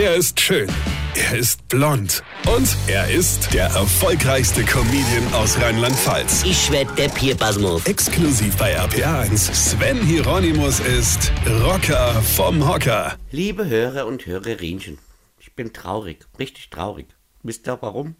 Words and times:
Er 0.00 0.14
ist 0.14 0.38
schön. 0.38 0.68
Er 1.16 1.36
ist 1.36 1.66
blond. 1.66 2.22
Und 2.46 2.68
er 2.86 3.10
ist 3.10 3.52
der 3.52 3.64
erfolgreichste 3.64 4.62
Comedian 4.62 5.34
aus 5.34 5.60
Rheinland-Pfalz. 5.60 6.44
Ich 6.44 6.70
werd 6.70 6.96
der 6.96 7.08
Pierpasmus. 7.08 7.84
Exklusiv 7.84 8.56
bei 8.58 8.78
RPA1. 8.78 9.52
Sven 9.52 10.00
Hieronymus 10.00 10.78
ist 10.78 11.32
Rocker 11.64 12.12
vom 12.22 12.64
Hocker. 12.68 13.16
Liebe 13.32 13.66
Hörer 13.66 14.06
und 14.06 14.24
Hörerinchen, 14.24 14.98
ich 15.40 15.56
bin 15.56 15.72
traurig, 15.72 16.24
richtig 16.38 16.70
traurig. 16.70 17.08
Wisst 17.42 17.66
ihr 17.66 17.82
warum? 17.82 18.14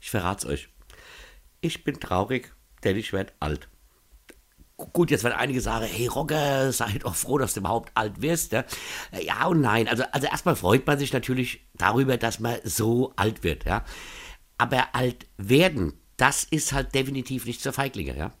Ich 0.00 0.10
verrat's 0.10 0.44
euch. 0.44 0.70
Ich 1.60 1.84
bin 1.84 2.00
traurig, 2.00 2.52
denn 2.82 2.96
ich 2.96 3.12
werd 3.12 3.32
alt. 3.38 3.68
Gut, 4.76 5.10
jetzt 5.10 5.24
werden 5.24 5.38
einige 5.38 5.62
sagen, 5.62 5.86
hey 5.86 6.06
Rocker, 6.06 6.70
sei 6.70 6.98
doch 6.98 7.14
froh, 7.14 7.38
dass 7.38 7.54
du 7.54 7.60
überhaupt 7.60 7.90
alt 7.94 8.20
wirst. 8.20 8.52
Ja, 8.52 8.64
ja 9.18 9.46
und 9.46 9.62
nein. 9.62 9.88
Also, 9.88 10.04
also 10.12 10.26
erstmal 10.26 10.54
freut 10.54 10.86
man 10.86 10.98
sich 10.98 11.14
natürlich 11.14 11.66
darüber, 11.74 12.18
dass 12.18 12.40
man 12.40 12.58
so 12.62 13.14
alt 13.16 13.42
wird, 13.42 13.64
ja. 13.64 13.84
Aber 14.58 14.94
alt 14.94 15.26
werden, 15.38 15.94
das 16.18 16.44
ist 16.44 16.74
halt 16.74 16.94
definitiv 16.94 17.46
nicht 17.46 17.62
für 17.62 17.72
Feiglinge, 17.72 18.16
ja. 18.16 18.32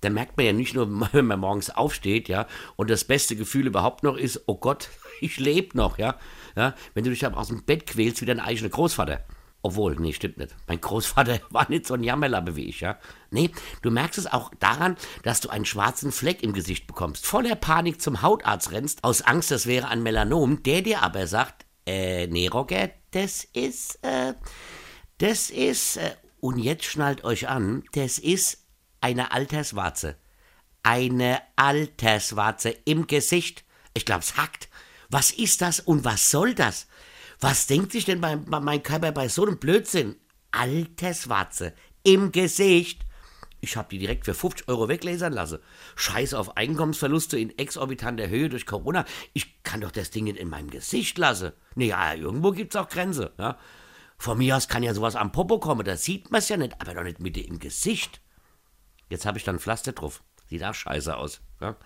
Da 0.00 0.10
merkt 0.10 0.36
man 0.36 0.46
ja 0.46 0.52
nicht 0.52 0.74
nur, 0.74 0.88
wenn 1.12 1.26
man 1.26 1.38
morgens 1.38 1.70
aufsteht, 1.70 2.28
ja, 2.28 2.48
und 2.74 2.90
das 2.90 3.04
beste 3.04 3.36
Gefühl 3.36 3.68
überhaupt 3.68 4.02
noch 4.02 4.16
ist, 4.16 4.42
oh 4.46 4.56
Gott, 4.56 4.88
ich 5.20 5.38
lebe 5.38 5.76
noch, 5.76 5.98
ja. 5.98 6.16
ja. 6.56 6.74
Wenn 6.94 7.04
du 7.04 7.10
dich 7.10 7.24
aber 7.24 7.38
aus 7.38 7.48
dem 7.48 7.64
Bett 7.64 7.86
quälst 7.86 8.20
wie 8.22 8.26
dein 8.26 8.40
eigener 8.40 8.70
Großvater. 8.70 9.24
Obwohl, 9.66 9.96
nee, 9.96 10.12
stimmt 10.12 10.38
nicht. 10.38 10.54
Mein 10.68 10.80
Großvater 10.80 11.40
war 11.50 11.68
nicht 11.68 11.88
so 11.88 11.94
ein 11.94 12.04
Jammerlappe 12.04 12.54
wie 12.54 12.66
ich, 12.66 12.82
ja. 12.82 13.00
Nee, 13.32 13.50
du 13.82 13.90
merkst 13.90 14.16
es 14.16 14.32
auch 14.32 14.52
daran, 14.60 14.96
dass 15.24 15.40
du 15.40 15.48
einen 15.48 15.64
schwarzen 15.64 16.12
Fleck 16.12 16.44
im 16.44 16.52
Gesicht 16.52 16.86
bekommst, 16.86 17.26
voller 17.26 17.56
Panik 17.56 18.00
zum 18.00 18.22
Hautarzt 18.22 18.70
rennst, 18.70 19.02
aus 19.02 19.22
Angst, 19.22 19.50
das 19.50 19.66
wäre 19.66 19.88
ein 19.88 20.04
Melanom, 20.04 20.62
der 20.62 20.82
dir 20.82 21.02
aber 21.02 21.26
sagt, 21.26 21.66
äh, 21.84 22.28
nee, 22.28 22.46
Roger, 22.46 22.90
das 23.10 23.42
ist, 23.42 23.98
äh, 24.04 24.34
das 25.18 25.50
ist, 25.50 25.96
äh, 25.96 26.12
und 26.38 26.58
jetzt 26.58 26.84
schnallt 26.84 27.24
euch 27.24 27.48
an, 27.48 27.82
das 27.90 28.18
ist 28.18 28.68
eine 29.00 29.32
Alterswarze. 29.32 30.14
Eine 30.84 31.42
Alterswarze 31.56 32.70
im 32.84 33.08
Gesicht. 33.08 33.64
Ich 33.94 34.04
glaub's 34.04 34.36
hackt. 34.36 34.68
Was 35.10 35.32
ist 35.32 35.60
das 35.60 35.80
und 35.80 36.04
was 36.04 36.30
soll 36.30 36.54
das? 36.54 36.86
Was 37.40 37.66
denkt 37.66 37.92
sich 37.92 38.04
denn 38.04 38.20
mein, 38.20 38.44
mein 38.48 38.82
Körper 38.82 39.12
bei 39.12 39.28
so 39.28 39.44
einem 39.44 39.58
Blödsinn? 39.58 40.16
Alterswarze 40.50 41.74
im 42.02 42.32
Gesicht. 42.32 43.04
Ich 43.60 43.76
habe 43.76 43.88
die 43.90 43.98
direkt 43.98 44.24
für 44.24 44.34
50 44.34 44.68
Euro 44.68 44.88
weglasern 44.88 45.32
lassen. 45.32 45.58
Scheiß 45.96 46.34
auf 46.34 46.56
Einkommensverluste 46.56 47.38
in 47.38 47.58
exorbitanter 47.58 48.28
Höhe 48.28 48.48
durch 48.48 48.64
Corona. 48.64 49.04
Ich 49.32 49.62
kann 49.64 49.80
doch 49.80 49.90
das 49.90 50.10
Ding 50.10 50.26
in 50.28 50.48
meinem 50.48 50.70
Gesicht 50.70 51.18
lassen. 51.18 51.52
Naja, 51.74 52.14
irgendwo 52.14 52.52
gibt's 52.52 52.76
auch 52.76 52.88
Grenze. 52.88 53.32
Ja? 53.38 53.58
Von 54.18 54.38
mir 54.38 54.56
aus 54.56 54.68
kann 54.68 54.82
ja 54.82 54.94
sowas 54.94 55.16
am 55.16 55.32
Popo 55.32 55.58
kommen, 55.58 55.84
da 55.84 55.96
sieht 55.96 56.30
man's 56.30 56.48
ja 56.48 56.56
nicht, 56.56 56.80
aber 56.80 56.94
doch 56.94 57.02
nicht 57.02 57.20
Mitte 57.20 57.40
im 57.40 57.58
Gesicht. 57.58 58.20
Jetzt 59.10 59.26
habe 59.26 59.38
ich 59.38 59.44
dann 59.44 59.58
Pflaster 59.58 59.92
drauf. 59.92 60.22
Sieht 60.48 60.64
auch 60.64 60.74
scheiße 60.74 61.16
aus. 61.16 61.40
Ja? 61.60 61.76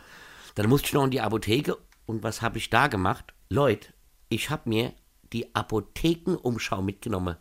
Dann 0.55 0.69
musste 0.69 0.89
ich 0.89 0.93
noch 0.93 1.05
in 1.05 1.11
die 1.11 1.21
Apotheke 1.21 1.79
und 2.07 2.23
was 2.23 2.43
habe 2.43 2.59
ich 2.59 2.71
da 2.71 2.89
gemacht? 2.89 3.35
Leute, 3.49 3.93
ich 4.29 4.51
habe 4.51 4.69
mir 4.69 4.93
die 5.33 5.55
Apothekenumschau 5.55 6.83
mitgenommen. 6.83 7.37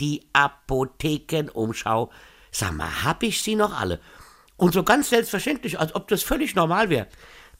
Die 0.00 0.28
Apothekenumschau. 0.32 2.10
Sag 2.50 2.72
mal, 2.72 3.04
hab 3.04 3.22
ich 3.22 3.42
sie 3.42 3.54
noch 3.54 3.78
alle? 3.78 4.00
Und 4.56 4.74
so 4.74 4.82
ganz 4.82 5.10
selbstverständlich, 5.10 5.78
als 5.78 5.94
ob 5.94 6.08
das 6.08 6.22
völlig 6.22 6.54
normal 6.54 6.90
wäre. 6.90 7.06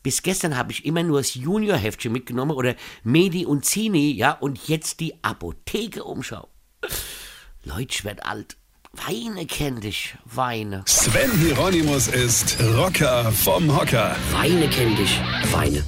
Bis 0.03 0.23
gestern 0.23 0.57
habe 0.57 0.73
ich 0.73 0.87
immer 0.87 1.03
nur 1.03 1.19
das 1.21 1.35
Junior-Heftchen 1.35 2.13
mitgenommen 2.13 2.53
oder 2.53 2.75
Medi 3.03 3.45
und 3.45 3.65
Zini, 3.65 4.13
ja, 4.13 4.33
und 4.33 4.69
jetzt 4.69 5.01
die 5.01 5.23
Apothekenumschau. 5.23 6.49
Leute, 7.65 7.89
ich 7.91 8.05
werd 8.05 8.25
alt. 8.25 8.57
Weine 8.93 9.47
kenn 9.47 9.81
dich, 9.81 10.17
Weine. 10.25 10.83
Sven 10.87 11.31
Hieronymus 11.39 12.09
ist 12.09 12.59
Rocker 12.77 13.31
vom 13.31 13.75
Hocker. 13.75 14.17
Weine 14.33 14.69
kenn 14.69 14.97
dich, 14.97 15.21
Weine. 15.53 15.85